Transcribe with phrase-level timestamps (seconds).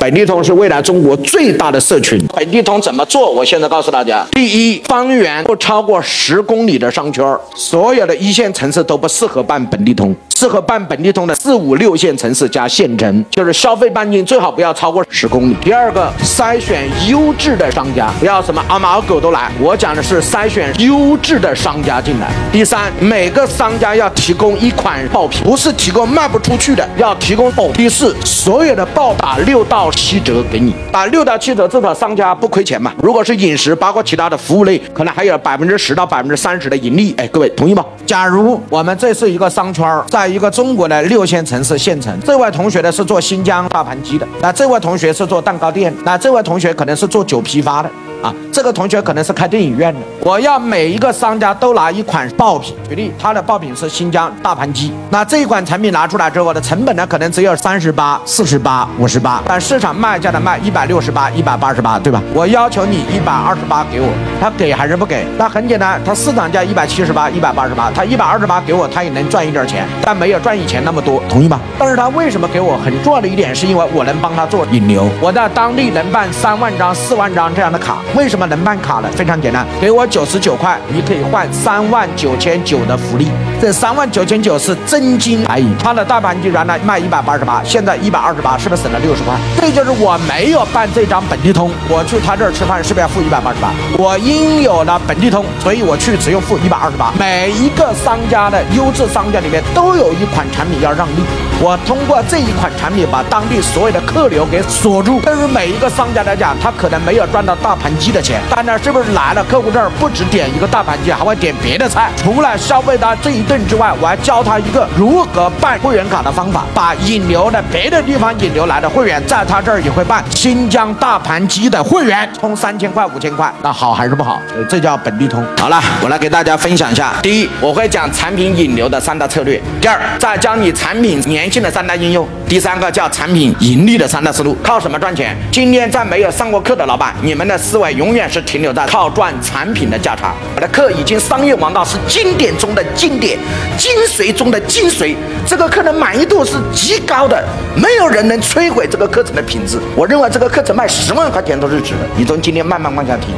[0.00, 2.18] 本地通是未来中国最大的社群。
[2.34, 3.30] 本地通怎么做？
[3.30, 7.22] 我现在告诉大家：第一，方圆不超过十公里的商圈，
[7.54, 10.16] 所有的一线城市都不适合办本地通。
[10.34, 15.56] 适合办本地通的四五六线城市加县城，就是消费半径最好不要超过十公里。
[15.62, 19.52] 第二个，筛选优质的商家，不要什么阿猫阿狗都来。
[19.60, 22.32] 我讲的是筛选优质的商家进来。
[22.50, 27.70] 第三，每个商家要提供一款爆品，不是提供卖不出去的，要提供爆。
[27.72, 32.92] 第四，所有的爆打六到七折给你，打六到七折，至少商家不亏钱嘛。
[33.02, 37.14] 如果是饮食，包括其他的服务类，可能还有百分之十到百分之三十的盈利。
[37.16, 37.84] 哎，各位同意吗？
[38.06, 47.90] 假如我们这是一个商圈，在一个中国的六线城市县城，这位同学呢是做新疆大盘鸡的，那这位同学是做蛋糕店，那这位同学可能是做酒批发的。
[48.22, 50.00] 啊，这个同学可能是开电影院的。
[50.20, 54.92] 我要每一个商家都拿一款爆品，举例，他的爆品是新疆大盘鸡。
[55.10, 62.20] 那这一款产品拿出来之后的成本呢，可能只有三十八、四十八、五十八，但市场卖价的卖一百六十八、一百八十八，对吧？
[62.34, 64.08] 我要求你一百二十八给我，
[64.40, 65.24] 他给还是不给？
[65.38, 71.60] 那很简单，他市场价一百七十八、一百八十八，他一百二十八给我，他也能赚一点钱，但没有赚以前那么多，同意吗？
[71.78, 72.76] 但是他为什么给我？
[72.78, 77.98] 很重要的一点是因为我能帮他做引流，我在当地能办三万张、四万张这样的卡。
[78.14, 79.08] 为什么么能办卡的？
[79.10, 83.28] 非常简单，给我九十九块，你可以换三万九千九的福利。
[83.60, 85.76] 这三万九千九是真金白银。
[85.78, 89.34] 他的大盘鸡原来卖一百八十八，现在一百二十八，是不是省了六十块？
[89.60, 93.70] 这就是我没有办这张本地通，我去他这儿吃饭是不是要付一百八十八？
[93.98, 97.12] 我因有了本地通，所以我去只用付一百二十八。
[97.18, 101.22] 每一个商家的优质商家里面都有一款产品要让利，
[101.60, 105.20] 我通过这一款产品把当地所有的客流给锁住。
[105.20, 112.10] 对于每一个商家来讲，他可能没有赚到大盘鸡的钱，但呢，是不是来了客户这儿不止点一个大盘鸡，还会点别的菜？
[112.16, 124.40] 除了消费他这一顿之外，我还教他一个如何办会员卡的方法，把引流的别的地方引流来的会员，在他这儿也会办新疆大盘鸡的会员，充三千块、五千块，那好还是不好？
[124.68, 125.44] 这叫本地通。
[125.58, 134.56] 好了，我来给大家分享一下：第一，我会讲产品引流的三大策略；第二，再教你产品粘性的三大应用；第三个叫产品盈利的三大思路。
[134.62, 135.36] 靠什么赚钱？
[135.52, 138.70] 今天在没有上过课的老板，你们的思维永远远是停留。
[138.72, 143.36] 在靠赚产品的价差，我的课已经商业王道，是经典中的经典，
[143.76, 145.16] 精髓中的精髓。
[145.44, 147.44] 这个课的满意度是极高的，
[147.74, 149.80] 没有人能摧毁这个课程的品质。
[149.96, 152.00] 我认为这个课程卖十万块钱都是值的。
[152.16, 153.34] 你从今天慢慢往下听。